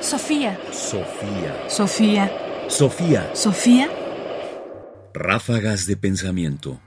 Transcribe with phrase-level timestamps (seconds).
[0.00, 0.58] Sofía.
[0.72, 1.68] Sofía.
[1.68, 2.32] Sofía.
[2.68, 3.30] Sofía.
[3.34, 3.88] Sofía.
[5.12, 6.80] Ráfagas de pensamiento.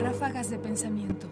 [0.00, 1.26] Ráfagas de pensamiento.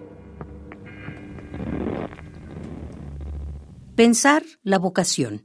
[3.95, 5.45] Pensar la vocación.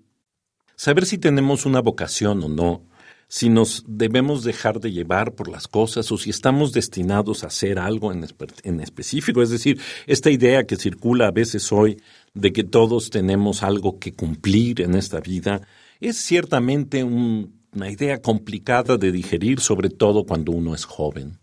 [0.75, 2.87] Saber si tenemos una vocación o no,
[3.33, 7.79] si nos debemos dejar de llevar por las cosas o si estamos destinados a hacer
[7.79, 8.27] algo en,
[8.61, 9.41] en, específico.
[9.41, 11.99] Es decir, esta idea que circula a veces hoy
[12.35, 15.61] de que todos tenemos algo que cumplir en esta vida
[15.99, 21.39] es ciertamente una idea complicada de digerir, sobre todo cuando uno es joven.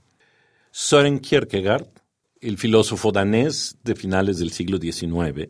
[0.71, 1.89] Søren Kierkegaard,
[2.41, 5.49] el filósofo danés de finales del siglo XIX,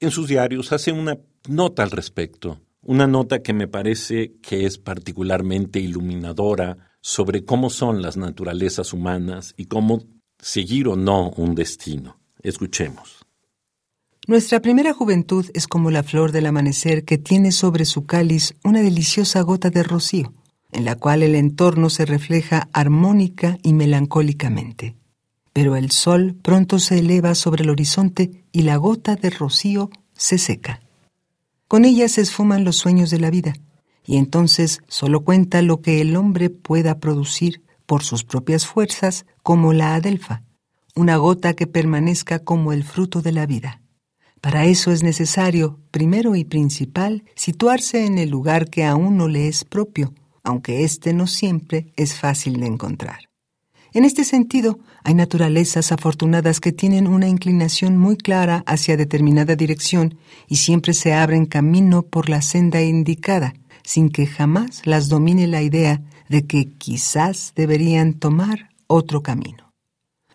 [0.00, 4.78] en sus diarios hace una nota al respecto una nota que me parece que es
[4.78, 10.04] particularmente iluminadora sobre cómo son las naturalezas humanas y cómo
[10.38, 12.20] seguir o no un destino.
[12.42, 13.24] Escuchemos.
[14.26, 18.80] Nuestra primera juventud es como la flor del amanecer que tiene sobre su cáliz una
[18.80, 20.32] deliciosa gota de rocío,
[20.70, 24.96] en la cual el entorno se refleja armónica y melancólicamente.
[25.52, 30.38] Pero el sol pronto se eleva sobre el horizonte y la gota de rocío se
[30.38, 30.81] seca.
[31.72, 33.54] Con ella se esfuman los sueños de la vida,
[34.04, 39.72] y entonces solo cuenta lo que el hombre pueda producir por sus propias fuerzas, como
[39.72, 40.42] la adelfa,
[40.94, 43.80] una gota que permanezca como el fruto de la vida.
[44.42, 49.48] Para eso es necesario, primero y principal, situarse en el lugar que a uno le
[49.48, 50.12] es propio,
[50.42, 53.31] aunque éste no siempre es fácil de encontrar.
[53.94, 60.16] En este sentido, hay naturalezas afortunadas que tienen una inclinación muy clara hacia determinada dirección
[60.48, 65.60] y siempre se abren camino por la senda indicada, sin que jamás las domine la
[65.60, 69.72] idea de que quizás deberían tomar otro camino.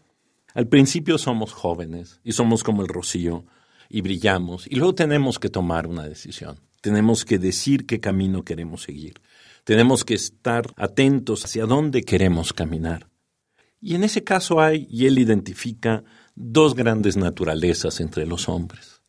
[0.53, 3.47] Al principio somos jóvenes y somos como el rocío
[3.89, 6.61] y brillamos y luego tenemos que tomar una decisión.
[6.83, 9.15] Tenemos que decir qué camino queremos seguir.
[9.69, 13.07] Tenemos que estar atentos hacia dónde queremos caminar.
[13.83, 19.03] Y en ese caso hay, y él identifica, dos grandes naturalezas entre los hombres.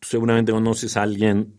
[0.00, 1.52] seguramente conoces a alguien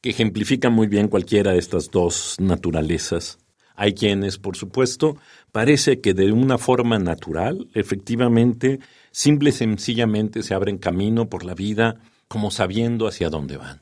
[0.00, 3.38] que ejemplifica muy bien cualquiera de estas dos naturalezas.
[3.76, 5.16] Hay quienes, por supuesto,
[5.52, 8.80] parece que de una forma natural, efectivamente,
[9.12, 13.80] simple y sencillamente se abren camino por la vida como sabiendo hacia dónde van.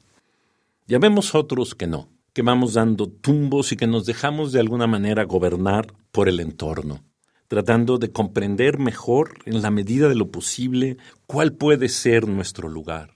[0.86, 4.88] Ya vemos otros que no, que vamos dando tumbos y que nos dejamos de alguna
[4.88, 7.04] manera gobernar por el entorno,
[7.46, 10.96] tratando de comprender mejor, en la medida de lo posible,
[11.28, 13.14] cuál puede ser nuestro lugar.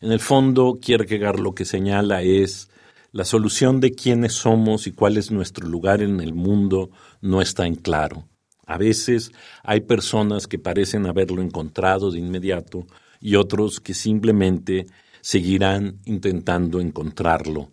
[0.00, 2.70] En el fondo, Kierkegaard lo que señala es
[3.10, 6.90] la solución de quiénes somos y cuál es nuestro lugar en el mundo
[7.20, 8.28] no está en claro.
[8.66, 9.32] A veces
[9.64, 12.86] hay personas que parecen haberlo encontrado de inmediato
[13.20, 14.86] y otros que simplemente
[15.22, 17.72] seguirán intentando encontrarlo